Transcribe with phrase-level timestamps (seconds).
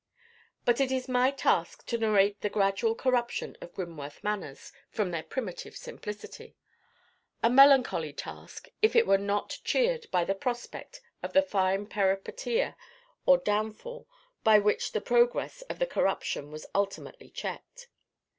[0.65, 5.21] But it is my task to narrate the gradual corruption of Grimworth manners from their
[5.21, 6.55] primitive simplicity—a
[7.51, 12.75] melancholy task, if it were not cheered by the prospect of the fine peripateia
[13.27, 14.07] or downfall
[14.43, 17.87] by which the progress of the corruption was ultimately checked.